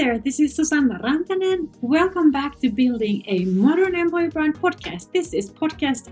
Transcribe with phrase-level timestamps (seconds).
[0.00, 1.68] there, this is Susanna Rantanen.
[1.82, 5.12] Welcome back to Building a Modern Employer Brand podcast.
[5.12, 6.08] This is podcast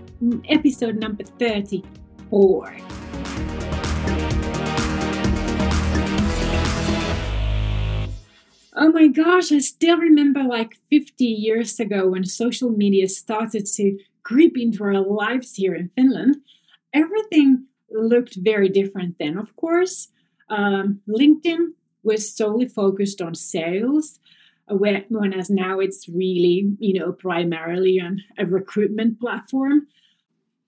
[0.47, 2.77] episode number 34.
[8.75, 13.97] Oh my gosh, I still remember like 50 years ago when social media started to
[14.21, 16.35] creep into our lives here in Finland.
[16.93, 20.09] Everything looked very different then, of course.
[20.47, 24.19] Um, LinkedIn was solely focused on sales,
[24.67, 29.87] uh, whereas now it's really, you know, primarily on a recruitment platform.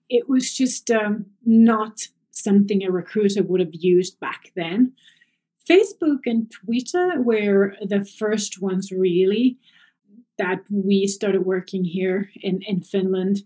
[0.08, 4.92] It was just um, not something a recruiter would have used back then.
[5.68, 9.58] Facebook and Twitter were the first ones really
[10.38, 13.42] that we started working here in, in Finland,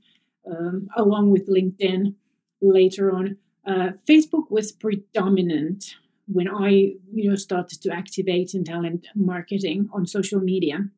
[0.51, 2.15] um, along with LinkedIn
[2.63, 3.37] later on.
[3.67, 5.97] Uh, Facebook was predominant
[6.27, 10.89] when I, you know, started to activate in talent marketing on social media.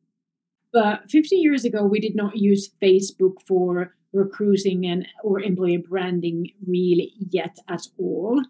[0.73, 6.53] But 50 years ago, we did not use Facebook for recruiting and or employer branding
[6.67, 8.43] really yet at all.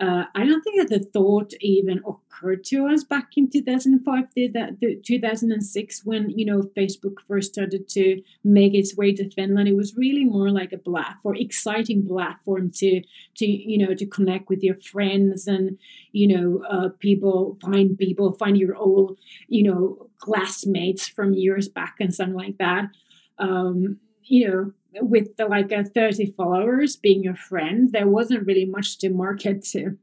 [0.00, 5.00] Uh, I don't think that the thought even occurred to us back in 2005, the
[5.04, 9.68] 2006, when you know Facebook first started to make its way to Finland.
[9.68, 13.02] It was really more like a platform, exciting platform to
[13.36, 15.76] to you know to connect with your friends and
[16.12, 21.96] you know uh, people, find people, find your old you know classmates from years back
[22.00, 22.88] and something like that.
[23.38, 23.98] Um,
[24.30, 28.98] you know with the, like a 30 followers being your friend, there wasn't really much
[28.98, 29.96] to market to.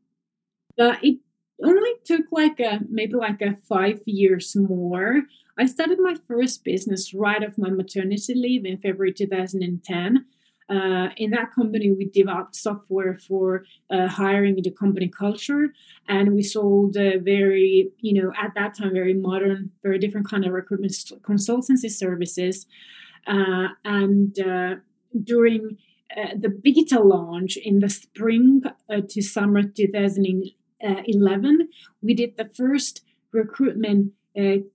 [0.77, 1.19] But it
[1.63, 5.23] only took like a maybe like a five years more.
[5.57, 10.25] I started my first business right off my maternity leave in February 2010.
[10.69, 15.69] Uh, in that company, we developed software for uh, hiring the company culture,
[16.09, 20.51] and we sold very, you know, at that time, very modern, very different kind of
[20.51, 20.91] recruitment
[21.21, 22.65] consultancy services.
[23.27, 24.75] Uh, and uh,
[25.23, 25.77] during
[26.15, 28.61] uh, the beta launch in the spring
[29.09, 31.69] to summer 2011,
[32.01, 34.13] we did the first recruitment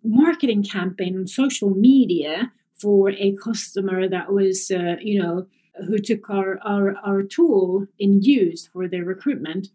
[0.04, 5.46] marketing campaign on social media for a customer that was, you know,
[5.86, 9.68] who took our, our, our tool in use for their recruitment.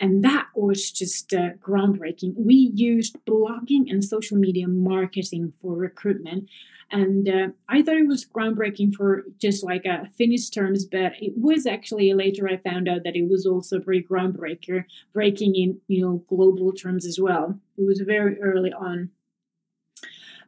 [0.00, 2.34] And that was just uh, groundbreaking.
[2.36, 6.48] We used blogging and social media marketing for recruitment.
[6.90, 11.12] And uh, I thought it was groundbreaking for just like a uh, Finnish terms, but
[11.20, 15.80] it was actually later I found out that it was also pretty groundbreaker, breaking in
[15.86, 17.60] you know global terms as well.
[17.76, 19.10] It was very early on.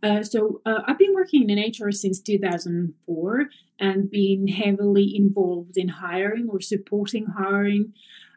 [0.03, 5.89] Uh, so uh, I've been working in HR since 2004 and been heavily involved in
[5.89, 7.93] hiring or supporting hiring.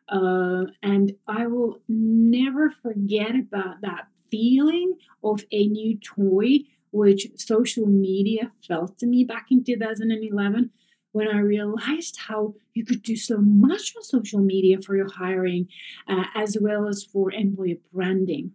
[0.09, 6.59] Uh, and I will never forget about that feeling of a new toy
[6.91, 10.69] which social media felt to me back in 2011
[11.11, 15.67] when I realized how you could do so much on social media for your hiring
[16.07, 18.51] uh, as well as for employer branding.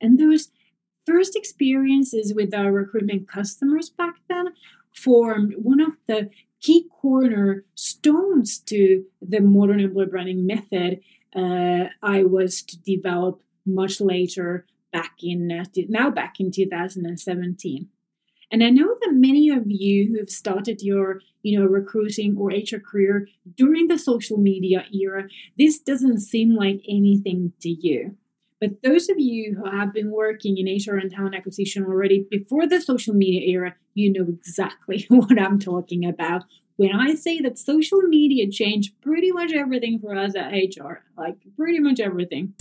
[0.00, 0.50] And those
[1.06, 4.48] first experiences with our recruitment customers back then
[4.92, 6.30] formed one of the
[6.64, 11.00] key cornerstones to the modern employer branding method
[11.36, 17.88] uh, I was to develop much later back in uh, now back in 2017.
[18.50, 22.50] And I know that many of you who have started your, you know, recruiting or
[22.50, 23.26] HR career
[23.56, 28.16] during the social media era, this doesn't seem like anything to you.
[28.64, 32.66] But those of you who have been working in HR and talent acquisition already before
[32.66, 36.44] the social media era, you know exactly what I'm talking about.
[36.76, 41.36] When I say that social media changed pretty much everything for us at HR, like
[41.58, 42.54] pretty much everything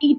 [0.00, 0.18] it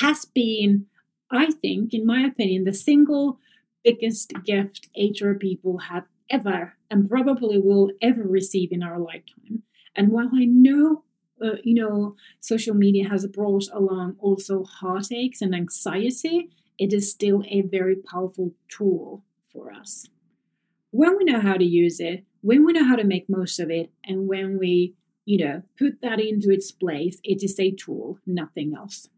[0.00, 0.86] has been,
[1.30, 3.38] I think, in my opinion, the single
[3.84, 9.62] biggest gift HR people have ever and probably will ever receive in our lifetime.
[9.94, 11.04] And while I know,
[11.42, 17.42] uh, you know, social media has brought along also heartaches and anxiety, it is still
[17.48, 20.08] a very powerful tool for us.
[20.90, 23.70] When we know how to use it, when we know how to make most of
[23.70, 24.94] it, and when we,
[25.24, 29.08] you know, put that into its place, it is a tool, nothing else.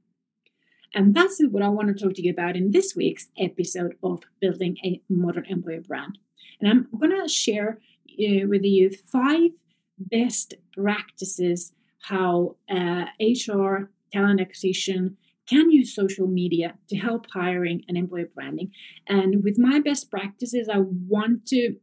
[0.95, 4.23] And that's what I want to talk to you about in this week's episode of
[4.41, 6.19] Building a Modern Employer Brand.
[6.61, 7.81] And I'm going to share
[8.11, 9.51] uh, with you five
[9.99, 11.73] best practices
[12.09, 15.17] how uh, HR, talent acquisition,
[15.47, 18.71] can use social media to help hiring and employer branding.
[19.07, 21.77] And with my best practices, I want to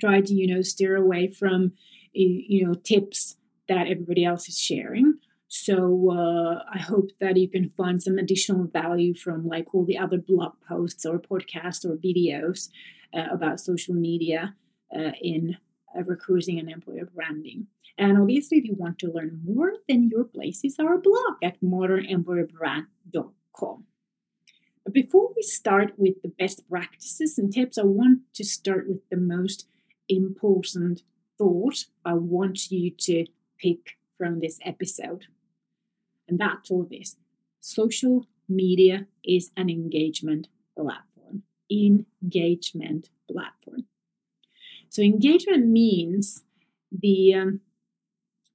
[0.00, 1.72] try to, you know, steer away from,
[2.12, 3.36] you know, tips
[3.68, 5.14] that everybody else is sharing
[5.48, 9.98] So uh, I hope that you can find some additional value from like all the
[9.98, 12.70] other blog posts or podcasts or videos
[13.16, 14.56] uh, about social media
[14.94, 15.56] uh, in
[16.02, 17.66] recruiting and employer branding.
[17.96, 21.60] And obviously, if you want to learn more, then your place is our blog at
[21.60, 23.84] modernemployerbrand.com.
[24.84, 29.00] But before we start with the best practices and tips, I want to start with
[29.10, 29.66] the most
[30.08, 31.02] important
[31.38, 33.26] thought I want you to
[33.58, 35.26] pick from this episode.
[36.28, 37.16] And that's thought is
[37.60, 41.44] social media is an engagement platform.
[41.70, 43.86] Engagement platform.
[44.94, 46.44] So, engagement means
[46.92, 47.60] the um,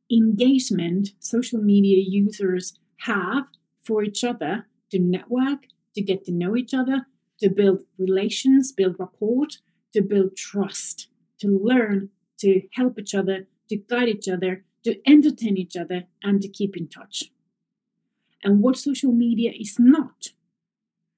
[0.09, 3.43] engagement social media users have
[3.81, 5.65] for each other to network,
[5.95, 7.07] to get to know each other,
[7.41, 9.47] to build relations, build rapport,
[9.91, 11.09] to build trust,
[11.39, 12.07] to learn,
[12.37, 16.77] to help each other, to guide each other, to entertain each other, and to keep
[16.77, 17.33] in touch.
[18.45, 20.29] And what social media is not,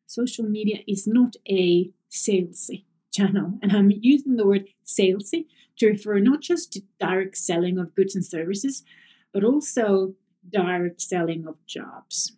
[0.08, 3.60] social media is not a salesy channel.
[3.62, 5.46] And I'm using the word salesy
[5.78, 8.84] to refer not just to direct selling of goods and services,
[9.34, 10.16] but also
[10.50, 12.34] direct selling of jobs.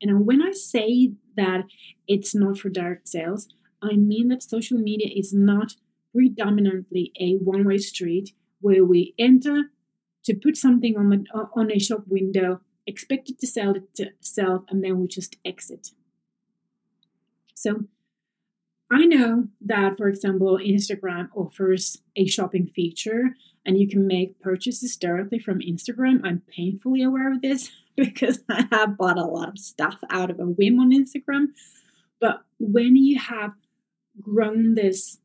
[0.00, 1.64] And when I say that
[2.06, 3.48] it's not for direct sales,
[3.82, 5.74] I mean that social media is not
[6.12, 9.70] predominantly a one way street where we enter
[10.24, 14.10] to put something on, the, on a shop window, expect it to sell it to
[14.20, 15.90] sell, and then we just exit.
[17.54, 17.84] So
[18.90, 23.34] I know that, for example, Instagram offers a shopping feature
[23.64, 26.20] and you can make purchases directly from Instagram.
[26.22, 30.38] I'm painfully aware of this because I have bought a lot of stuff out of
[30.38, 31.48] a whim on Instagram.
[32.20, 33.52] But when you have
[34.20, 35.18] grown this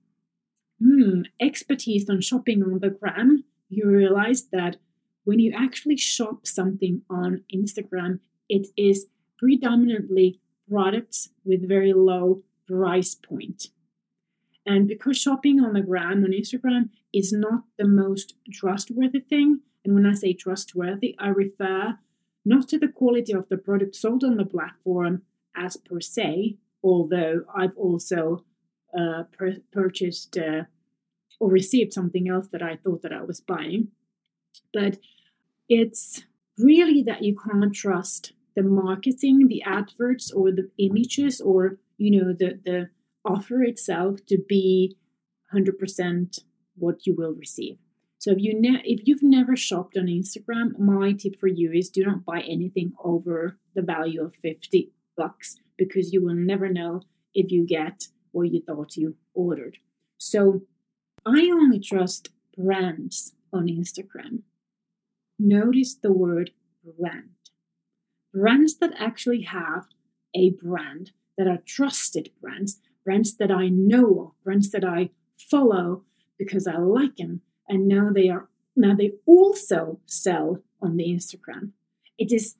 [0.82, 4.78] hmm, expertise on shopping on the gram, you realize that
[5.24, 8.20] when you actually shop something on Instagram,
[8.50, 9.06] it is
[9.38, 13.68] predominantly products with very low price point.
[14.66, 19.96] And because shopping on the gram on Instagram is not the most trustworthy thing, and
[19.96, 21.98] when I say trustworthy, I refer
[22.46, 25.24] not to the quality of the product sold on the platform
[25.56, 28.46] as per se, although I've also
[28.98, 30.64] uh, per- purchased uh,
[31.40, 33.90] or received something else that I thought that I was buying.
[34.74, 34.98] But
[35.70, 36.24] it's
[36.58, 42.34] really that you can't trust the marketing, the adverts, or the images, or you know
[42.34, 42.90] the the
[43.24, 44.98] offer itself to be
[45.54, 46.40] 100%
[46.76, 47.78] what you will receive.
[48.18, 51.90] So if you ne- if you've never shopped on Instagram, my tip for you is
[51.90, 57.02] do not buy anything over the value of 50 bucks because you will never know
[57.34, 59.78] if you get what you thought you ordered.
[60.18, 60.62] So
[61.26, 64.42] I only trust brands on Instagram.
[65.40, 66.52] Notice the word
[66.84, 67.30] brand.
[68.34, 69.88] Brands that actually have
[70.36, 76.04] a brand, that are trusted brands, brands that I know of, brands that I follow
[76.38, 81.72] because I like them and now they are now they also sell on the Instagram.
[82.18, 82.56] It is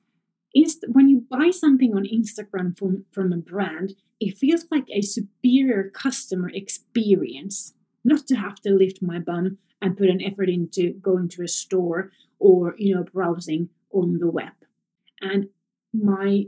[0.54, 5.02] inst- when you buy something on Instagram from, from a brand, it feels like a
[5.02, 7.74] superior customer experience.
[8.04, 11.48] Not to have to lift my bum and put an effort into going to a
[11.48, 14.52] store or you know browsing on the web.
[15.20, 15.48] And
[15.92, 16.46] my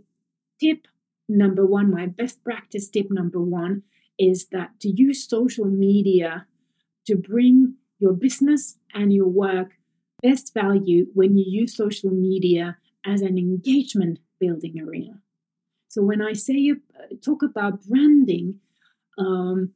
[0.61, 0.87] tip
[1.29, 3.83] number one, my best practice tip number one
[4.19, 6.47] is that to use social media
[7.07, 9.73] to bring your business and your work
[10.23, 15.21] best value when you use social media as an engagement building arena.
[15.89, 18.61] So when I say uh, talk about branding,
[19.19, 19.73] um,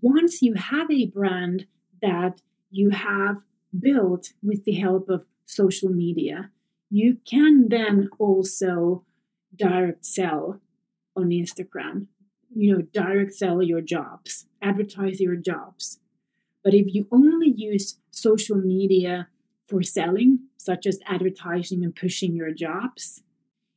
[0.00, 1.66] once you have a brand
[2.02, 2.40] that
[2.70, 3.36] you have
[3.78, 6.50] built with the help of social media,
[6.90, 9.04] you can then also
[9.54, 10.60] direct sell
[11.16, 12.06] on Instagram.
[12.54, 15.98] You know, direct sell your jobs, advertise your jobs.
[16.62, 19.28] But if you only use social media
[19.66, 23.22] for selling, such as advertising and pushing your jobs,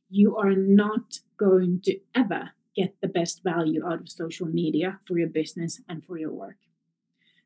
[0.08, 5.18] you are not going to ever get the best value out of social media for
[5.18, 6.56] your business and for your work.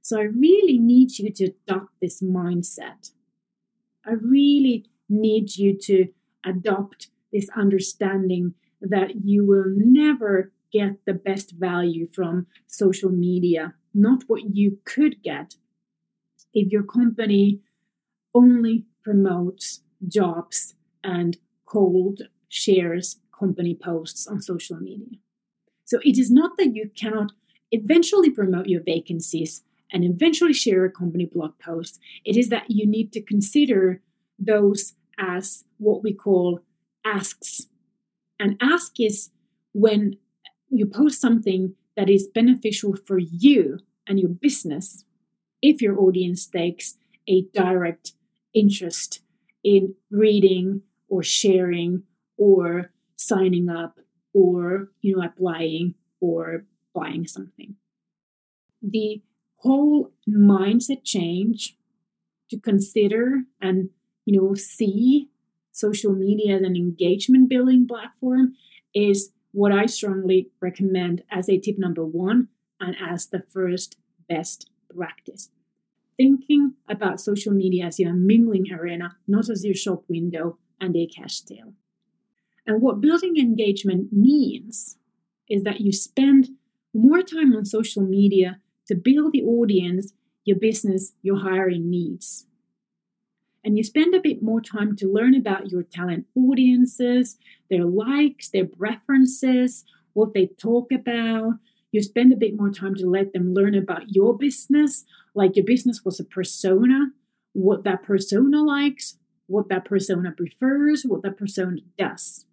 [0.00, 3.12] So I really need you to adopt this mindset.
[4.06, 6.08] I really need you to
[6.44, 8.54] adopt this understanding
[8.88, 15.22] that you will never get the best value from social media, not what you could
[15.22, 15.54] get
[16.52, 17.60] if your company
[18.34, 21.36] only promotes jobs and
[21.66, 25.18] cold shares company posts on social media.
[25.84, 27.32] So it is not that you cannot
[27.70, 29.62] eventually promote your vacancies
[29.92, 32.00] and eventually share a company blog post.
[32.24, 34.00] It is that you need to consider
[34.38, 36.60] those as what we call
[37.04, 37.66] asks.
[38.38, 39.30] And ask is
[39.72, 40.16] when
[40.68, 45.04] you post something that is beneficial for you and your business
[45.62, 46.98] if your audience takes
[47.28, 48.12] a direct
[48.52, 49.22] interest
[49.62, 52.02] in reading or sharing
[52.36, 53.98] or signing up
[54.32, 56.64] or you know applying or
[56.94, 57.76] buying something.
[58.82, 59.22] The
[59.56, 61.76] whole mindset change
[62.50, 63.90] to consider and
[64.26, 65.30] you know see
[65.74, 68.54] social media as an engagement building platform
[68.94, 72.48] is what I strongly recommend as a tip number one
[72.80, 73.96] and as the first
[74.28, 75.50] best practice.
[76.16, 81.06] Thinking about social media as your mingling arena, not as your shop window and a
[81.06, 81.74] cash sale.
[82.66, 84.96] And what building engagement means
[85.50, 86.50] is that you spend
[86.94, 90.12] more time on social media to build the audience
[90.44, 92.46] your business, your hiring needs.
[93.64, 97.38] And you spend a bit more time to learn about your talent audiences,
[97.70, 101.54] their likes, their preferences, what they talk about.
[101.90, 105.04] You spend a bit more time to let them learn about your business,
[105.34, 107.10] like your business was a persona,
[107.52, 109.16] what that persona likes,
[109.46, 112.46] what that persona prefers, what that persona does.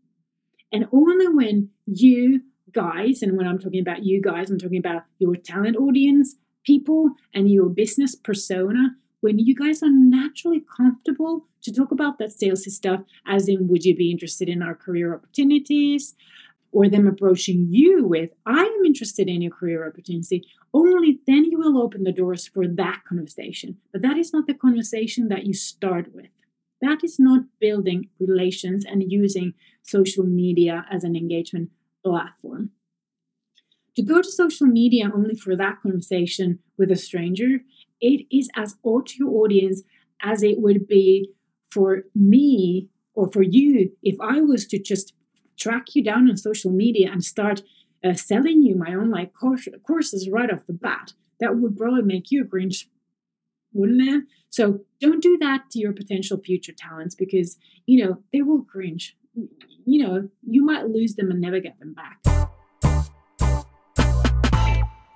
[0.71, 2.41] And only when you
[2.71, 7.11] guys, and when I'm talking about you guys, I'm talking about your talent audience, people,
[7.33, 8.95] and your business persona.
[9.21, 13.85] When you guys are naturally comfortable to talk about that sales stuff, as in, would
[13.85, 16.15] you be interested in our career opportunities?
[16.73, 20.41] Or them approaching you with, I am interested in your career opportunity,
[20.73, 23.77] only then you will open the doors for that conversation.
[23.91, 26.29] But that is not the conversation that you start with.
[26.81, 31.71] That is not building relations and using social media as an engagement
[32.05, 32.71] platform.
[33.97, 37.59] To go to social media only for that conversation with a stranger,
[38.01, 39.83] it is as odd to your audience
[40.21, 41.31] as it would be
[41.69, 45.13] for me or for you if I was to just
[45.57, 47.61] track you down on social media and start
[48.03, 51.13] uh, selling you my online course, courses right off the bat.
[51.39, 52.85] That would probably make you a Grinch,
[53.73, 54.23] wouldn't it?
[54.49, 59.15] So don't do that to your potential future talents because, you know, they will cringe
[59.85, 62.19] you know, you might lose them and never get them back.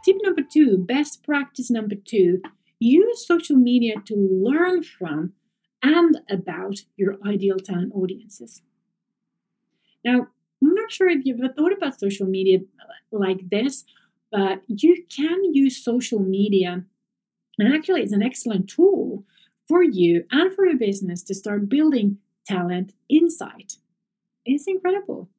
[0.04, 2.42] Tip number two, best practice number two,
[2.80, 5.34] use social media to learn from
[5.82, 8.62] and about your ideal talent audiences.
[10.04, 10.28] Now,
[10.62, 12.60] I'm not sure if you've ever thought about social media
[13.12, 13.86] like this,
[14.32, 16.84] but you can use social media,
[17.58, 19.24] and actually, it's an excellent tool
[19.68, 23.78] for you and for your business to start building talent insight.
[24.46, 25.30] It's incredible.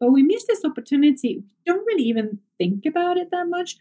[0.00, 1.44] But we miss this opportunity.
[1.66, 3.78] Don't really even think about it that much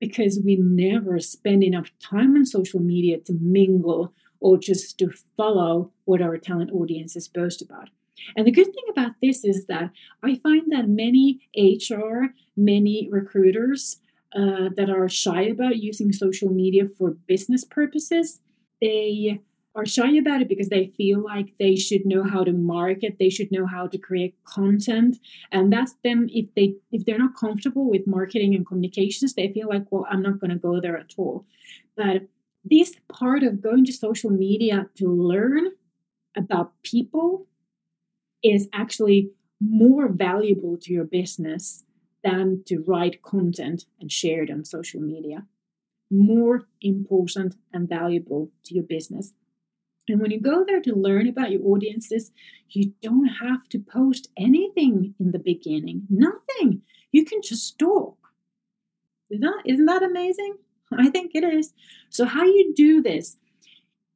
[0.00, 5.92] because we never spend enough time on social media to mingle or just to follow
[6.04, 7.88] what our talent audience is posted about.
[8.36, 9.90] And the good thing about this is that
[10.22, 14.00] I find that many HR, many recruiters
[14.34, 18.40] uh, that are shy about using social media for business purposes,
[18.80, 19.40] they
[19.74, 23.30] are shy about it because they feel like they should know how to market they
[23.30, 25.18] should know how to create content.
[25.52, 29.68] And that's them if they if they're not comfortable with marketing and communications they feel
[29.68, 31.46] like well i'm not going to go there at all.
[31.96, 32.28] But
[32.64, 35.72] this part of going to social media to learn
[36.36, 37.46] about people
[38.42, 41.84] is actually more valuable to your business
[42.22, 45.46] than to write content and share it on social media.
[46.10, 49.32] More important and valuable to your business
[50.08, 52.32] and when you go there to learn about your audiences,
[52.70, 56.06] you don't have to post anything in the beginning.
[56.08, 56.82] Nothing.
[57.12, 58.16] You can just talk.
[59.30, 60.56] Isn't that, isn't that amazing?
[60.96, 61.72] I think it is.
[62.10, 63.36] So, how you do this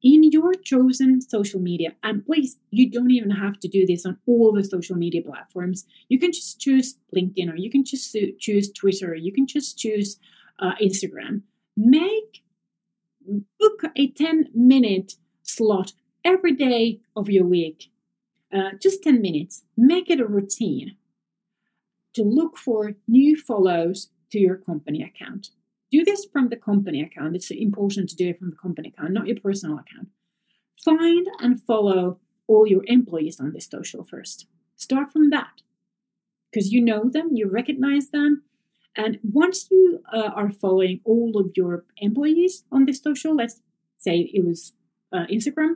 [0.01, 4.17] in your chosen social media, and please, you don't even have to do this on
[4.27, 5.85] all the social media platforms.
[6.09, 9.77] You can just choose LinkedIn, or you can just choose Twitter, or you can just
[9.77, 10.17] choose
[10.59, 11.43] uh, Instagram.
[11.77, 12.43] Make
[13.59, 15.13] book a 10 minute
[15.55, 15.93] slot
[16.23, 17.91] every day of your week,
[18.53, 19.63] uh, just 10 minutes.
[19.77, 20.95] Make it a routine
[22.13, 25.49] to look for new follows to your company account.
[25.91, 27.35] Do this from the company account.
[27.35, 30.09] It's important to do it from the company account, not your personal account.
[30.83, 34.47] Find and follow all your employees on this social first.
[34.75, 35.61] Start from that
[36.51, 38.43] because you know them, you recognize them.
[38.95, 43.61] And once you uh, are following all of your employees on this social, let's
[43.97, 44.73] say it was
[45.13, 45.75] uh, Instagram,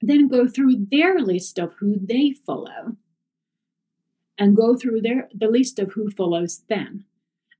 [0.00, 2.96] then go through their list of who they follow
[4.36, 7.04] and go through their the list of who follows them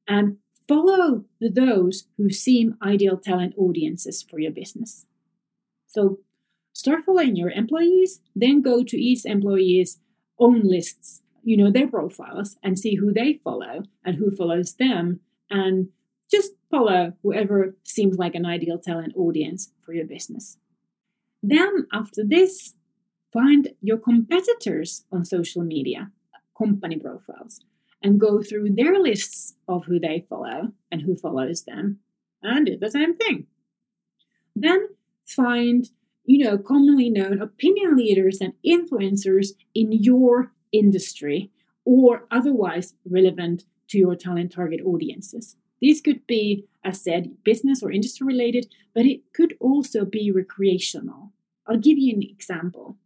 [0.06, 0.36] and
[0.68, 5.06] follow those who seem ideal talent audiences for your business.
[5.86, 6.18] So
[6.78, 9.98] Start following your employees, then go to each employee's
[10.38, 15.18] own lists, you know, their profiles, and see who they follow and who follows them.
[15.50, 15.88] And
[16.30, 20.56] just follow whoever seems like an ideal talent audience for your business.
[21.42, 22.74] Then, after this,
[23.32, 26.10] find your competitors on social media,
[26.56, 27.60] company profiles,
[28.02, 31.98] and go through their lists of who they follow and who follows them,
[32.42, 33.46] and do the same thing.
[34.54, 34.88] Then
[35.26, 35.88] find,
[36.24, 41.50] you know, commonly known opinion leaders and influencers in your industry
[41.84, 45.56] or otherwise relevant to your talent target audiences.
[45.80, 51.32] These could be, as said, business or industry related, but it could also be recreational.
[51.66, 52.96] I'll give you an example.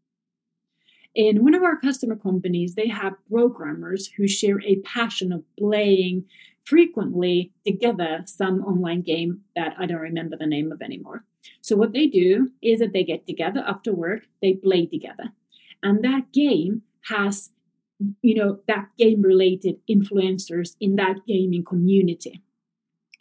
[1.15, 6.25] In one of our customer companies, they have programmers who share a passion of playing
[6.65, 11.25] frequently together some online game that I don't remember the name of anymore.
[11.61, 15.33] So, what they do is that they get together after work, they play together.
[15.83, 17.51] And that game has,
[18.23, 22.43] you know, that game related influencers in that gaming community.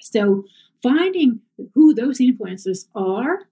[0.02, 0.46] So,
[0.82, 1.42] finding
[1.76, 3.48] who those influencers are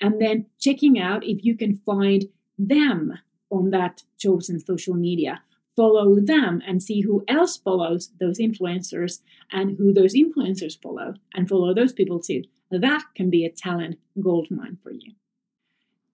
[0.00, 2.24] and then checking out if you can find
[2.58, 3.18] them
[3.50, 5.42] on that chosen social media.
[5.76, 11.48] Follow them and see who else follows those influencers and who those influencers follow, and
[11.48, 12.42] follow those people too.
[12.70, 15.12] That can be a talent gold mine for you.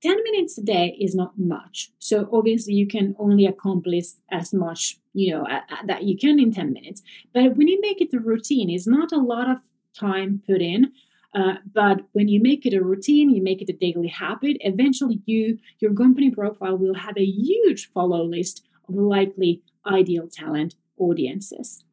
[0.03, 1.91] 10 minutes a day is not much.
[1.99, 5.47] So obviously you can only accomplish as much, you know,
[5.87, 7.03] that you can in 10 minutes.
[7.33, 9.59] But when you make it a routine, it's not a lot of
[9.99, 10.93] time put in.
[11.35, 15.21] Uh, but when you make it a routine, you make it a daily habit, eventually
[15.27, 21.85] you your company profile will have a huge follow list of likely ideal talent audiences.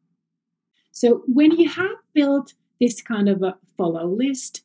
[0.92, 4.62] So when you have built this kind of a follow list,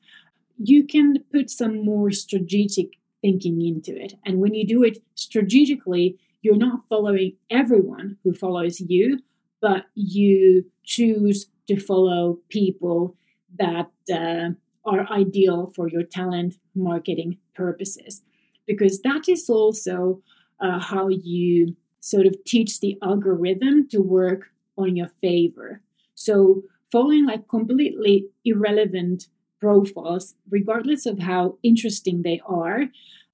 [0.58, 4.14] you can put some more strategic thinking into it.
[4.26, 9.20] And when you do it strategically, you're not following everyone who follows you,
[9.62, 13.16] but you choose to follow people
[13.58, 14.50] that uh,
[14.86, 18.22] are ideal for your talent marketing purposes.
[18.66, 20.22] Because that is also
[20.60, 25.82] uh, how you sort of teach the algorithm to work on your favor.
[26.16, 29.28] So, following like completely irrelevant
[29.60, 32.86] profiles, regardless of how interesting they are,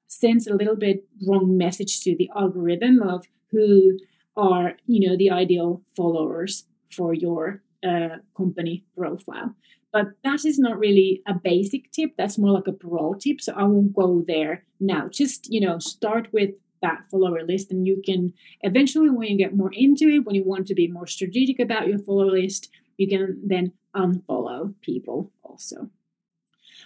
[0.07, 3.97] sends a little bit wrong message to the algorithm of who
[4.35, 9.55] are, you know, the ideal followers for your uh, company profile.
[9.95, 12.17] But that is not really a basic tip.
[12.17, 13.39] That's more like a broad tip.
[13.39, 15.07] So I won't go there now.
[15.07, 16.49] Just, you know, start with
[16.81, 20.43] that follower list and you can eventually when you get more into it, when you
[20.43, 25.89] want to be more strategic about your follower list, you can then unfollow people also.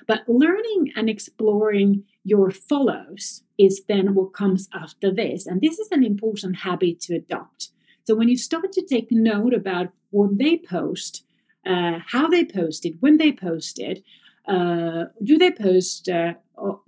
[0.06, 5.48] But learning and exploring your follows is then what comes after this.
[5.48, 7.70] And this is an important habit to adopt.
[8.06, 11.24] So when you start to take note about what they post,
[11.70, 14.04] uh, how they post it, when they post it,
[14.48, 16.34] uh, do they post uh,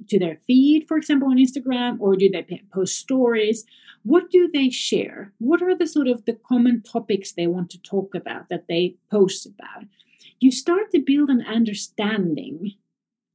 [0.09, 3.63] to their feed, for example, on Instagram, or do they post stories?
[4.03, 5.33] What do they share?
[5.37, 8.95] What are the sort of the common topics they want to talk about that they
[9.11, 9.85] post about?
[10.39, 12.73] You start to build an understanding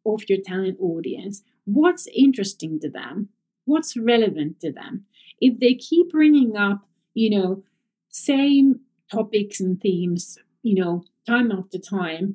[0.05, 1.43] of your talent audience.
[1.65, 3.29] What's interesting to them?
[3.65, 5.05] What's relevant to them?
[5.41, 7.63] If they keep bringing up, you know,
[8.09, 8.81] same
[9.13, 12.35] topics and themes, you know, time after time,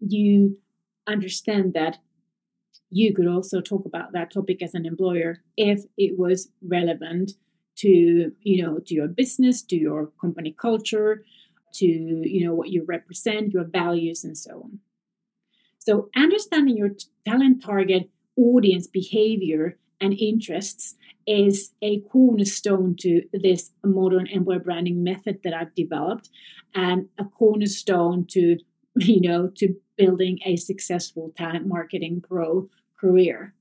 [0.00, 0.58] you
[1.06, 1.98] understand that
[2.90, 7.32] you could also talk about that topic as an employer if it was relevant
[7.76, 11.24] to you know to your business to your company culture
[11.72, 14.80] to you know what you represent your values and so on.
[15.78, 16.90] So understanding your
[17.24, 25.40] talent target audience behavior and interests is a cornerstone to this modern employer branding method
[25.44, 26.30] that I've developed
[26.74, 28.58] and a cornerstone to
[28.96, 33.54] you know to building a successful talent marketing pro career.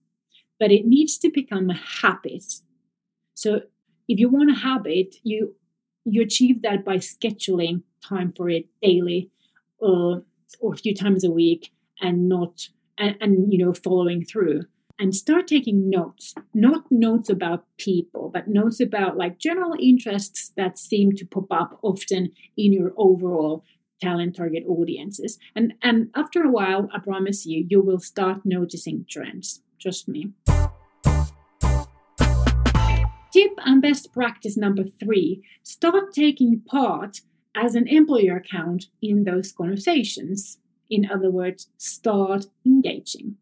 [0.59, 2.61] But it needs to become a habit.
[3.35, 3.61] So
[4.07, 5.55] if you want a habit you
[6.05, 9.29] you achieve that by scheduling time for it daily
[9.79, 10.23] or
[10.59, 11.71] or a few times a week
[12.01, 14.63] and not and, and you know following through
[14.99, 20.77] and start taking notes not notes about people but notes about like general interests that
[20.77, 23.63] seem to pop up often in your overall
[24.01, 25.39] talent target audiences.
[25.55, 29.61] And and after a while i promise you you will start noticing trends.
[29.79, 30.31] Trust me.
[33.31, 37.21] Tip and best practice number three start taking part
[37.55, 40.59] as an employer account in those conversations.
[40.89, 43.35] In other words, start engaging.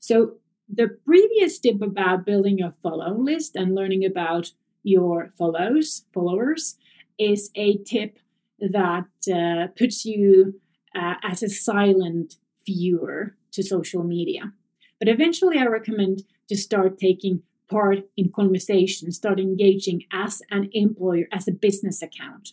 [0.00, 6.76] So the previous tip about building a follow list and learning about your follows followers
[7.18, 8.18] is a tip
[8.58, 10.60] that uh, puts you
[10.94, 14.52] uh, as a silent viewer to social media.
[14.98, 21.26] But eventually, I recommend to start taking part in conversations, start engaging as an employer,
[21.32, 22.50] as a business account.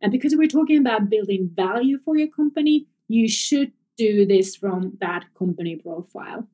[0.00, 4.98] And because we're talking about building value for your company, you should do this from
[5.00, 6.48] that company profile.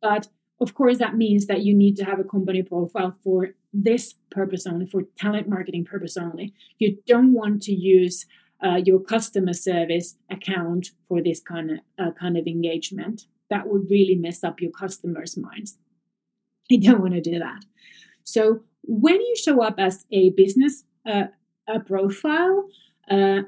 [0.00, 0.28] But
[0.60, 4.66] of course, that means that you need to have a company profile for this purpose
[4.66, 6.52] only, for talent marketing purpose only.
[6.78, 8.26] You don't want to use
[8.62, 13.26] uh, your customer service account for this kind of uh, kind of engagement.
[13.48, 15.78] That would really mess up your customers' minds.
[16.68, 17.64] You don't want to do that.
[18.22, 21.24] So when you show up as a business uh,
[21.66, 22.68] a profile,
[23.10, 23.40] uh,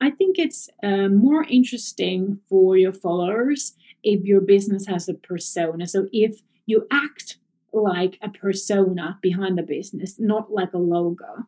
[0.00, 5.86] I think it's uh, more interesting for your followers if your business has a persona.
[5.86, 7.36] So if you act
[7.72, 11.46] like a persona behind the business, not like a logo.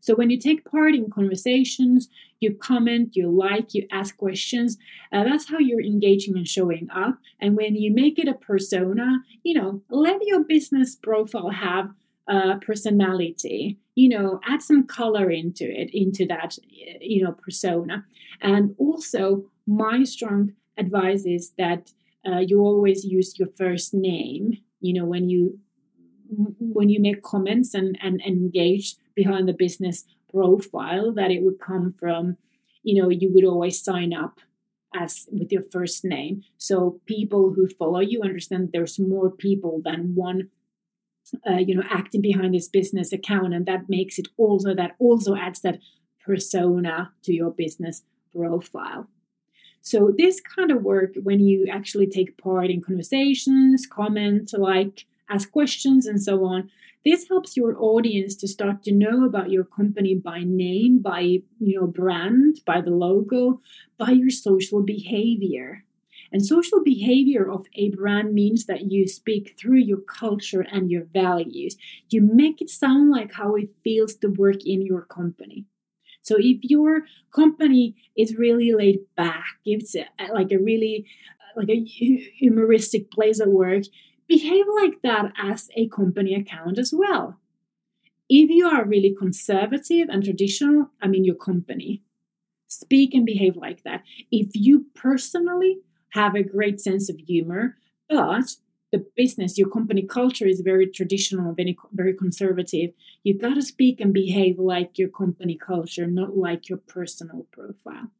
[0.00, 4.76] So when you take part in conversations, you comment, you like, you ask questions,
[5.10, 7.18] uh, that's how you're engaging and showing up.
[7.40, 11.88] And when you make it a persona, you know, let your business profile have
[12.28, 13.78] a personality.
[13.94, 16.58] You know, add some color into it, into that,
[17.00, 18.04] you know, persona.
[18.42, 21.92] And also, my strong advice is that
[22.26, 24.58] uh, you always use your first name.
[24.80, 25.58] You know, when you
[26.58, 31.94] when you make comments and, and, engage behind the business profile that it would come
[31.98, 32.36] from
[32.82, 34.40] you know you would always sign up
[34.94, 40.14] as with your first name so people who follow you understand there's more people than
[40.14, 40.48] one
[41.48, 45.36] uh, you know acting behind this business account and that makes it also that also
[45.36, 45.78] adds that
[46.24, 48.02] persona to your business
[48.34, 49.08] profile
[49.84, 55.50] so this kind of work when you actually take part in conversations comment like ask
[55.50, 56.70] questions, and so on.
[57.04, 61.80] This helps your audience to start to know about your company by name, by you
[61.80, 63.60] know brand, by the logo,
[63.98, 65.84] by your social behavior.
[66.32, 71.04] And social behavior of a brand means that you speak through your culture and your
[71.04, 71.76] values.
[72.10, 75.66] You make it sound like how it feels to work in your company.
[76.24, 81.06] So if your company is really laid back, it's uh, like a really
[81.40, 83.84] uh, like a humoristic place of work,
[84.26, 87.38] behave like that as a company account as well.
[88.28, 92.02] If you are really conservative and traditional, I mean your company,
[92.68, 94.02] speak and behave like that.
[94.30, 95.78] If you personally
[96.10, 97.76] have a great sense of humor,
[98.08, 98.56] but
[98.94, 102.90] the business, your company culture is very traditional, very, very conservative.
[103.24, 108.12] You've got to speak and behave like your company culture, not like your personal profile.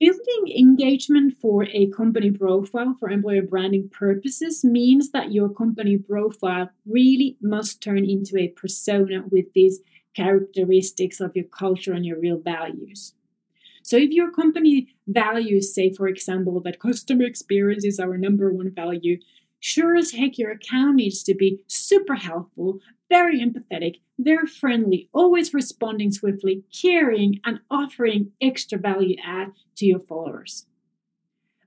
[0.00, 6.70] Building engagement for a company profile for employer branding purposes means that your company profile
[6.86, 9.80] really must turn into a persona with these
[10.14, 13.12] characteristics of your culture and your real values.
[13.82, 18.70] So, if your company values, say, for example, that customer experience is our number one
[18.70, 19.18] value,
[19.66, 25.52] sure as heck your account needs to be super helpful, very empathetic, very friendly, always
[25.52, 30.66] responding swiftly, caring, and offering extra value add to your followers.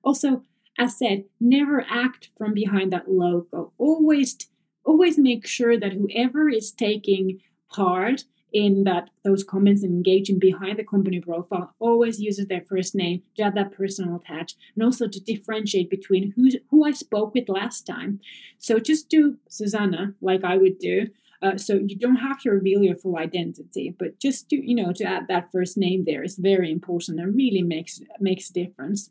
[0.02, 0.44] Also,
[0.78, 3.74] as said, never act from behind that logo.
[3.78, 4.38] Always,
[4.86, 10.80] always make sure that whoever is taking part in that those comments and engaging behind
[10.80, 15.08] the company profile always uses their first name to have that personal touch and also
[15.08, 18.20] to differentiate between who who I spoke with last time.
[18.58, 21.08] So just do Susanna like I would do
[21.42, 24.92] uh, so you don't have to reveal your full identity, but just to you know
[24.94, 29.10] to add that first name there is very important and really makes makes a difference.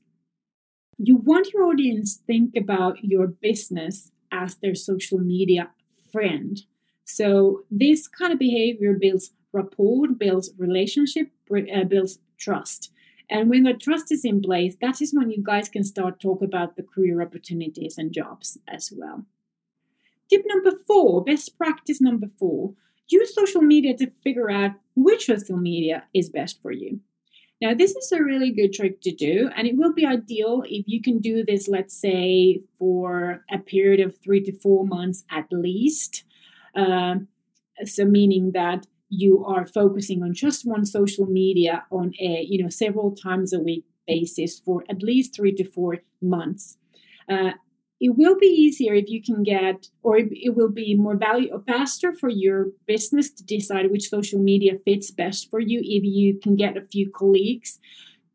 [0.98, 5.70] You want your audience think about your business as their social media
[6.12, 6.60] friend.
[7.08, 12.92] So this kind of behavior builds rapport, builds relationship, uh, builds trust.
[13.30, 16.42] And when the trust is in place, that is when you guys can start talk
[16.42, 19.24] about the career opportunities and jobs as well.
[20.28, 22.74] Tip number four, best practice number four,
[23.08, 27.00] use social media to figure out which social media is best for you.
[27.60, 30.84] Now, this is a really good trick to do, and it will be ideal if
[30.86, 35.46] you can do this, let's say, for a period of three to four months at
[35.50, 36.24] least.
[36.74, 37.16] Uh,
[37.84, 42.68] so, meaning that you are focusing on just one social media on a you know
[42.68, 46.78] several times a week basis for at least three to four months.
[47.28, 47.52] Uh,
[48.00, 51.60] it will be easier if you can get or it will be more value or
[51.60, 56.38] faster for your business to decide which social media fits best for you if you
[56.38, 57.78] can get a few colleagues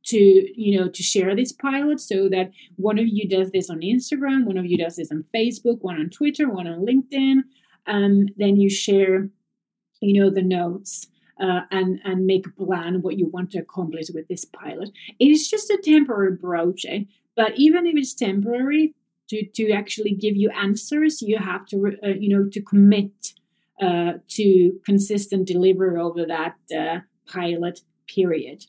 [0.05, 3.79] to you know to share this pilot so that one of you does this on
[3.79, 7.37] instagram one of you does this on facebook one on twitter one on linkedin
[7.87, 9.29] and then you share
[10.01, 11.07] you know the notes
[11.41, 15.25] uh, and and make a plan what you want to accomplish with this pilot it
[15.25, 18.93] is just a temporary project but even if it's temporary
[19.29, 23.33] to to actually give you answers you have to uh, you know to commit
[23.81, 28.65] uh, to consistent delivery over that uh, pilot period.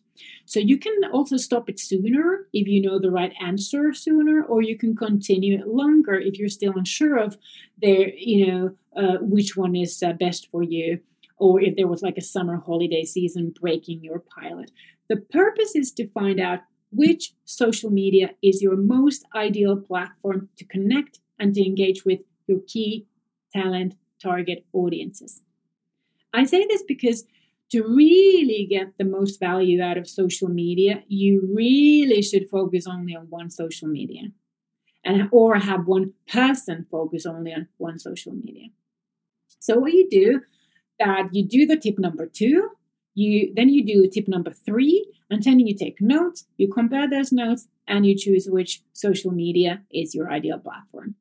[0.46, 4.62] So you can also stop it sooner if you know the right answer sooner, or
[4.62, 7.36] you can continue it longer if you're still unsure of
[7.80, 11.00] their you know, uh, which one is uh, best for you,
[11.38, 14.70] or if there was like a summer holiday season breaking your pilot.
[15.08, 20.64] The purpose is to find out which social media is your most ideal platform to
[20.64, 23.06] connect and to engage with your key
[23.52, 25.42] talent target audiences.
[26.32, 27.24] I say this because
[27.72, 33.16] to really get the most value out of social media, you really should focus only
[33.16, 34.28] on one social media
[35.04, 38.68] and or have one person focus only on one social media.
[39.64, 40.42] So what you do
[40.98, 42.68] that you do the tip number 2,
[43.14, 47.32] you then you do tip number 3 and then you take notes, you compare those
[47.32, 51.14] notes and you choose which social media is your ideal platform.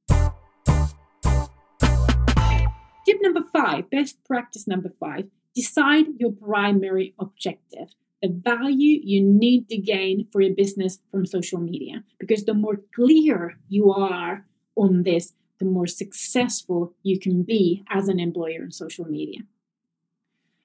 [3.05, 5.23] Tip number 5, best practice number 5
[5.55, 11.59] Decide your primary objective, the value you need to gain for your business from social
[11.59, 12.03] media.
[12.19, 15.31] Because the more clear you are on this,
[15.63, 19.41] the more successful you can be as an employer in social media.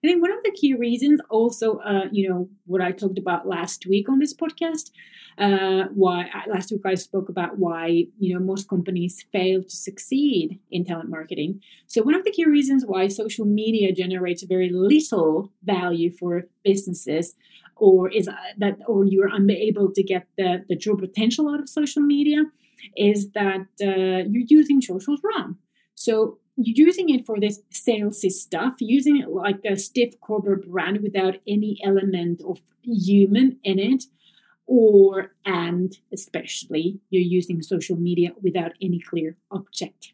[0.02, 3.48] I think one of the key reasons, also, uh, you know, what I talked about
[3.48, 4.92] last week on this podcast,
[5.38, 10.58] uh, why last week I spoke about why you know most companies fail to succeed
[10.70, 11.60] in talent marketing.
[11.86, 17.34] So one of the key reasons why social media generates very little value for businesses,
[17.76, 21.68] or is uh, that, or you're unable to get the the true potential out of
[21.68, 22.44] social media,
[22.96, 25.56] is that uh, you're using socials wrong.
[25.94, 31.00] So you're using it for this salesy stuff, using it like a stiff corporate brand
[31.02, 34.04] without any element of human in it,
[34.66, 40.12] or and especially you're using social media without any clear objective.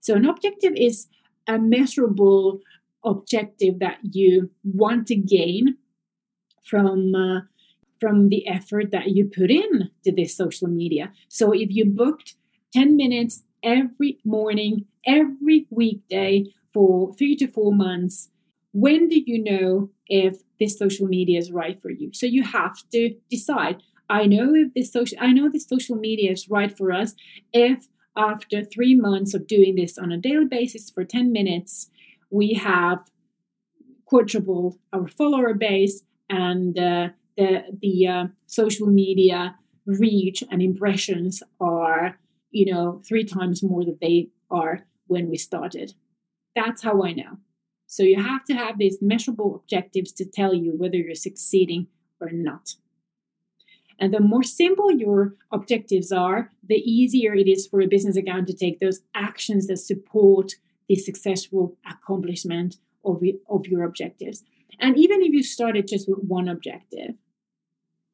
[0.00, 1.08] So an objective is
[1.46, 2.60] a measurable
[3.04, 5.76] objective that you want to gain
[6.64, 7.40] from uh,
[8.00, 11.12] from the effort that you put in to this social media.
[11.28, 12.34] So if you booked
[12.72, 18.30] 10 minutes every morning, every weekday for three to four months.
[18.72, 22.10] When do you know if this social media is right for you?
[22.12, 23.82] So you have to decide.
[24.08, 27.14] I know if this social I know this social media is right for us
[27.52, 31.88] if after three months of doing this on a daily basis for 10 minutes,
[32.30, 32.98] we have
[34.04, 37.08] quadrupled our follower base and uh,
[37.40, 37.50] the
[37.84, 39.40] the uh, social media
[39.86, 42.16] reach and impressions are
[42.50, 45.94] you know, three times more than they are when we started.
[46.54, 47.38] That's how I know.
[47.86, 51.88] So you have to have these measurable objectives to tell you whether you're succeeding
[52.20, 52.74] or not.
[53.98, 58.46] And the more simple your objectives are, the easier it is for a business account
[58.46, 60.54] to take those actions that support
[60.88, 64.42] the successful accomplishment of, of your objectives.
[64.78, 67.14] And even if you started just with one objective,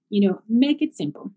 [0.09, 1.33] you know, make it simple.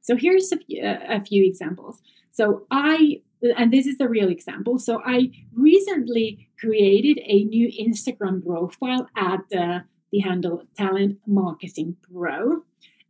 [0.00, 2.00] So here's a few, a few examples.
[2.32, 3.22] So I,
[3.56, 4.78] and this is a real example.
[4.78, 9.84] So I recently created a new Instagram profile at the
[10.20, 12.64] handle Talent Marketing Pro.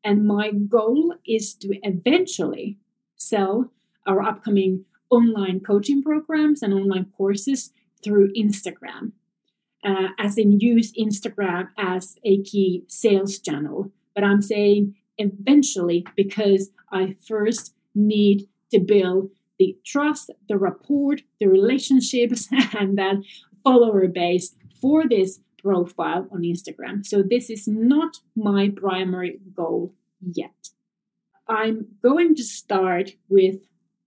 [0.05, 2.79] And my goal is to eventually
[3.17, 3.73] sell
[4.07, 9.13] our upcoming online coaching programs and online courses through Instagram,
[9.85, 13.91] uh, as in use Instagram as a key sales channel.
[14.15, 21.47] But I'm saying eventually because I first need to build the trust, the rapport, the
[21.47, 22.49] relationships,
[22.79, 23.17] and that
[23.63, 27.07] follower base for this profile on Instagram.
[27.07, 30.71] So, this is not my primary goal yet.
[31.49, 33.57] I'm going to start with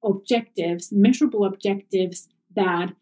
[0.03, 2.93] objectives, measurable objectives that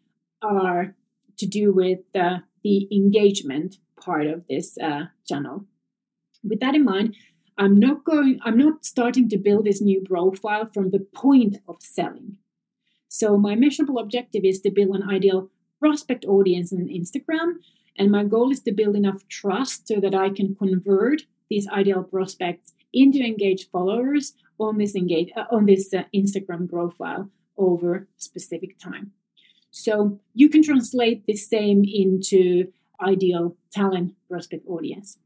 [0.42, 0.94] are
[1.38, 5.64] to do with the engagement part of this uh, channel.
[6.48, 7.16] With that in mind,
[7.58, 11.76] I'm not going, I'm not starting to build this new profile from the point of
[11.80, 12.38] selling.
[13.08, 17.54] So my measurable objective is to build an ideal prospect audience on Instagram.
[17.98, 22.02] And my goal is to build enough trust so that I can convert these ideal
[22.02, 28.78] prospects into engaged followers on this engage uh, on this uh, Instagram profile over specific
[28.78, 29.12] time.
[29.70, 35.18] So you can translate the same into ideal talent prospect audience.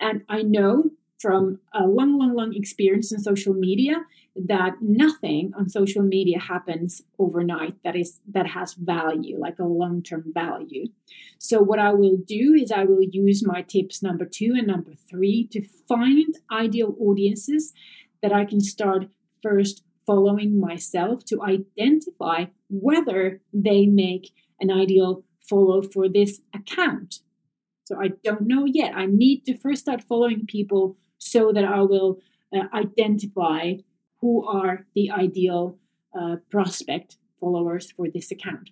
[0.00, 5.68] And I know from a long, long, long experience in social media that nothing on
[5.68, 10.86] social media happens overnight that is that has value, like a long-term value.
[11.38, 14.92] So what I will do is I will use my tips number two and number
[15.10, 17.72] three to find ideal audiences
[18.22, 19.08] that I can start
[19.42, 27.20] first following myself to identify whether they make an ideal follow for this account.
[27.90, 28.94] So I don't know yet.
[28.94, 32.20] I need to first start following people so that I will
[32.54, 33.72] uh, identify
[34.20, 35.76] who are the ideal
[36.16, 38.70] uh, prospect followers for this account.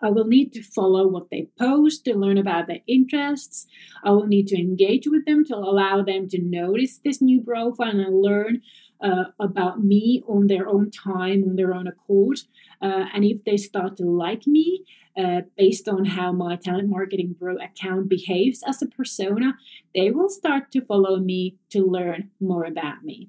[0.00, 3.66] I will need to follow what they post to learn about their interests.
[4.02, 8.00] I will need to engage with them to allow them to notice this new profile
[8.00, 8.62] and learn
[9.02, 12.38] uh, about me on their own time, on their own accord.
[12.80, 14.84] Uh, and if they start to like me,
[15.16, 19.54] uh, based on how my talent marketing bro account behaves as a persona,
[19.94, 23.28] they will start to follow me to learn more about me.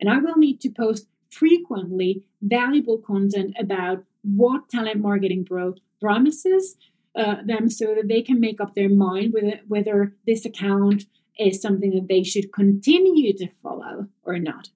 [0.00, 6.76] And I will need to post frequently valuable content about what talent marketing bro promises
[7.14, 9.34] uh, them so that they can make up their mind
[9.68, 11.04] whether this account
[11.38, 14.70] is something that they should continue to follow or not.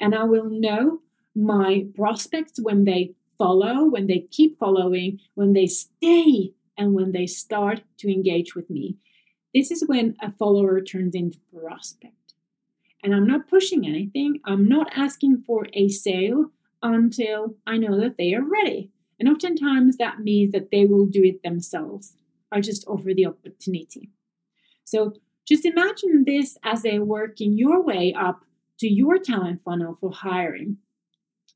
[0.00, 1.00] And I will know
[1.34, 7.26] my prospects when they follow, when they keep following, when they stay, and when they
[7.26, 8.96] start to engage with me.
[9.54, 12.14] This is when a follower turns into prospect.
[13.02, 16.50] And I'm not pushing anything, I'm not asking for a sale
[16.82, 18.90] until I know that they are ready.
[19.18, 22.16] And oftentimes that means that they will do it themselves.
[22.50, 24.10] I just offer the opportunity.
[24.84, 25.14] So
[25.46, 28.44] just imagine this as a working your way up
[28.80, 30.78] to your talent funnel for hiring.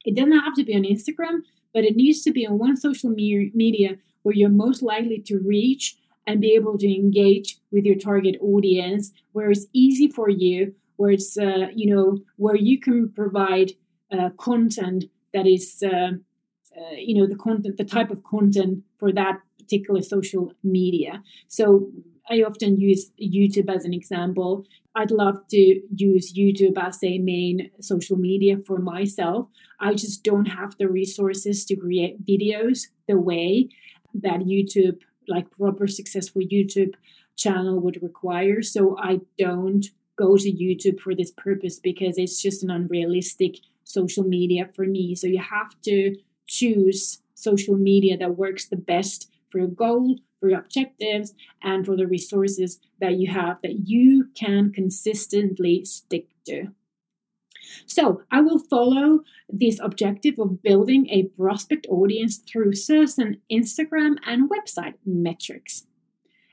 [0.04, 1.40] It doesn't have to be on Instagram,
[1.72, 5.96] but it needs to be on one social media where you're most likely to reach
[6.26, 11.10] and be able to engage with your target audience, where it's easy for you, where
[11.10, 13.72] it's uh, you know where you can provide
[14.12, 16.12] uh, content that is uh,
[16.76, 21.90] uh, you know the content the type of content for that particular social media so
[22.30, 24.64] i often use youtube as an example.
[24.96, 29.48] I'd love to use youtube as a main social media for myself.
[29.80, 33.68] I just don't have the resources to create videos the way
[34.14, 36.94] that youtube like proper successful youtube
[37.36, 38.62] channel would require.
[38.62, 44.24] So i don't go to YouTube for this purpose because it's just an unrealistic social
[44.24, 45.14] media for me.
[45.14, 50.50] So you have to choose social media that works the best for your goal, for
[50.50, 56.66] your objectives, and for the resources that you have that you can consistently stick to.
[57.86, 64.50] So, I will follow this objective of building a prospect audience through certain Instagram and
[64.50, 65.86] website metrics.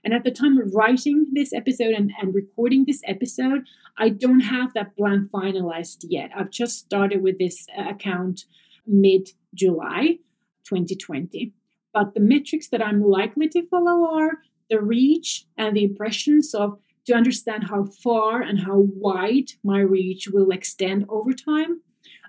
[0.06, 3.65] And at the time of writing this episode and, and recording this episode,
[3.97, 6.32] I don't have that plan finalized yet.
[6.34, 8.45] I've just started with this account
[8.88, 10.19] mid July
[10.63, 11.51] 2020.
[11.93, 16.80] But the metrics that I'm likely to follow are the reach and the impressions of
[17.06, 21.82] to understand how far and how wide my reach will extend over time.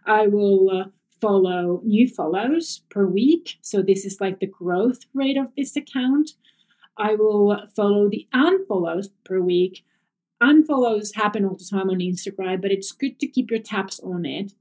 [0.07, 0.85] I will uh,
[1.20, 3.59] follow new follows per week.
[3.61, 6.33] So this is like the growth rate of this account.
[6.96, 9.85] I will follow the unfollows per week.
[10.42, 14.27] Unfollows happen all the time on Instagram, but it's good to keep your tabs on
[14.27, 14.53] it.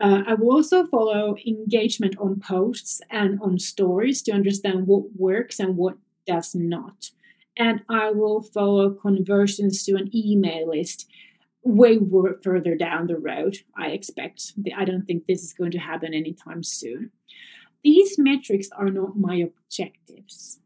[0.00, 5.60] Uh, I will also follow engagement on posts and on stories to understand what works
[5.60, 7.10] and what does not.
[7.56, 11.08] And I will follow conversions to an email list
[11.62, 11.98] way
[12.42, 14.52] further down the road, I expect.
[14.76, 17.10] I don't think this is going to happen anytime soon.
[17.82, 20.58] These metrics are not my objectives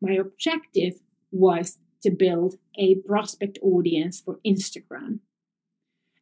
[0.00, 5.20] my objective was to build a prospect audience for Instagram.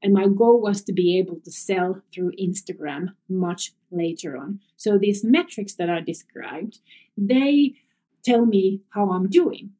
[0.07, 4.61] And my goal was to be able to sell through Instagram much later on.
[4.77, 6.79] So these metrics that I described,
[7.19, 7.75] they
[8.23, 9.71] tell me how I'm doing.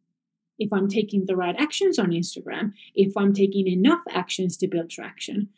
[0.59, 4.90] If I'm taking the right actions on Instagram, if I'm taking enough actions to build
[4.90, 5.50] traction,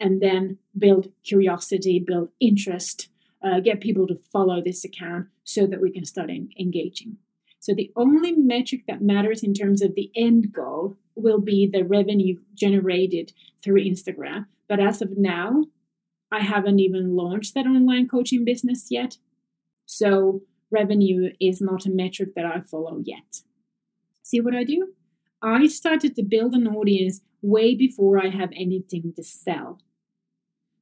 [0.00, 3.08] and then build curiosity, build interest,
[3.42, 7.18] uh, get people to follow this account so that we can start in, engaging.
[7.64, 11.82] So the only metric that matters in terms of the end goal will be the
[11.82, 14.44] revenue generated through Instagram.
[14.68, 15.64] But as of now,
[16.30, 19.16] I haven't even launched that online coaching business yet.
[19.86, 23.40] So revenue is not a metric that I follow yet.
[24.22, 24.88] See what I do?
[25.40, 29.78] I started to build an audience way before I have anything to sell.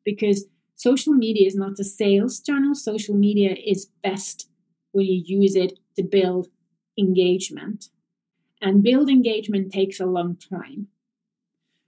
[0.05, 4.49] Because social media is not a sales channel, social media is best
[4.91, 6.49] when you use it to build
[6.99, 7.89] engagement.
[8.61, 10.89] And build engagement takes a long time.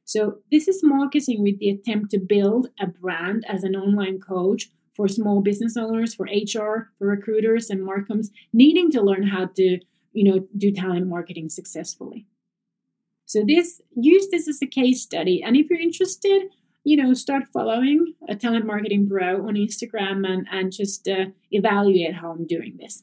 [0.04, 4.70] So, this is marketing with the attempt to build a brand as an online coach
[4.94, 9.80] for small business owners, for HR, for recruiters and marcoms needing to learn how to,
[10.12, 12.26] you know, do talent marketing successfully.
[13.26, 16.42] So this use this as a case study, and if you're interested,
[16.84, 22.14] you know, start following a talent marketing bro on Instagram and and just uh, evaluate
[22.14, 23.02] how I'm doing this.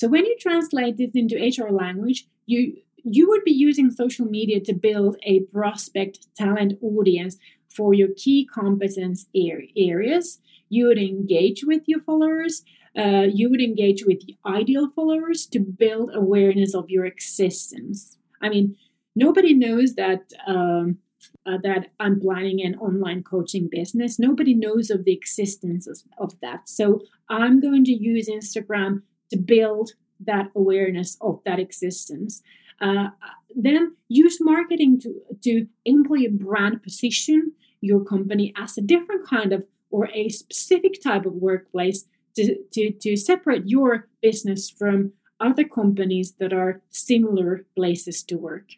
[0.00, 4.58] So when you translate this into HR language, you you would be using social media
[4.60, 7.36] to build a prospect talent audience
[7.68, 10.38] for your key competence areas.
[10.70, 12.62] You would engage with your followers.
[12.96, 18.16] Uh, you would engage with the ideal followers to build awareness of your existence.
[18.40, 18.76] I mean,
[19.14, 20.96] nobody knows that um,
[21.44, 24.18] uh, that I'm planning an online coaching business.
[24.18, 26.70] Nobody knows of the existence of, of that.
[26.70, 32.42] So I'm going to use Instagram to build that awareness of that existence.
[32.80, 33.08] Uh,
[33.54, 39.64] then use marketing to, to employ brand position your company as a different kind of
[39.90, 42.04] or a specific type of workplace
[42.36, 48.68] to, to, to separate your business from other companies that are similar places to work.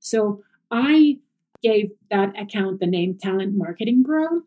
[0.00, 1.18] So I
[1.62, 4.42] gave that account the name Talent Marketing Bro.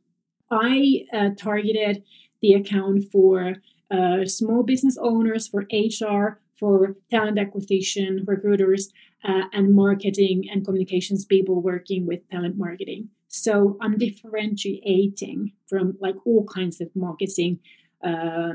[0.49, 2.04] I uh, targeted
[2.41, 3.56] the account for
[3.92, 8.92] uh, small business owners, for HR, for talent acquisition, recruiters,
[9.24, 13.10] uh, and marketing and communications people working with talent marketing.
[13.28, 17.60] So I'm differentiating from like all kinds of marketing
[18.04, 18.54] uh,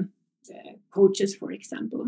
[0.90, 2.06] coaches, for example.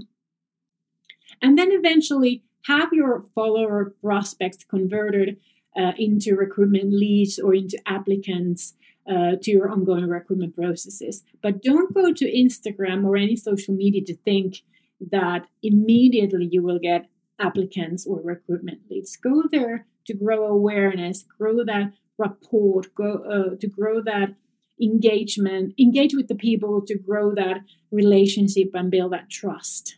[1.42, 5.38] And then eventually have your follower prospects converted
[5.76, 8.74] uh, into recruitment leads or into applicants
[9.08, 11.22] uh, to your ongoing recruitment processes.
[11.42, 14.56] But don't go to Instagram or any social media to think
[15.00, 17.08] that immediately you will get
[17.40, 19.16] applicants or recruitment leads.
[19.16, 24.34] Go there to grow awareness, grow that rapport, go uh, to grow that
[24.80, 27.58] engagement, engage with the people to grow that
[27.90, 29.96] relationship and build that trust.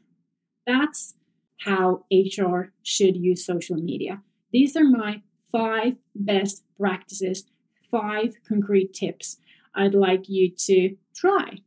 [0.67, 1.15] That's
[1.61, 4.23] how HR should use social media.
[4.53, 7.45] These are my five best practices,
[7.91, 9.39] five concrete tips
[9.75, 11.59] I'd like you to try.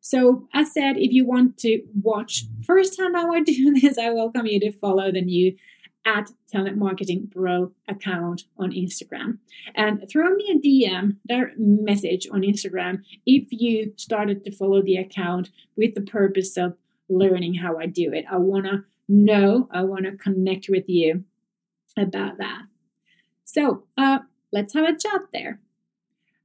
[0.00, 4.46] So, as said, if you want to watch firsthand how I do this, I welcome
[4.46, 5.56] you to follow the new
[6.06, 9.38] at Talent Marketing Bro account on Instagram.
[9.74, 14.96] And throw me a DM, that message on Instagram, if you started to follow the
[14.96, 16.76] account with the purpose of
[17.10, 18.24] learning how I do it.
[18.30, 21.24] I want to know, I want to connect with you
[21.96, 22.62] about that.
[23.44, 24.20] So uh,
[24.52, 25.60] let's have a chat there.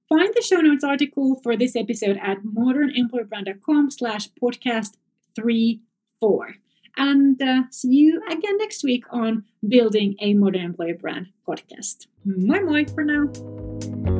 [0.09, 4.91] Find the show notes article for this episode at modernemployerbrand.com slash podcast
[5.35, 6.55] 34.
[6.95, 12.07] And uh, see you again next week on Building a Modern Employer Brand podcast.
[12.23, 14.12] My moi for now.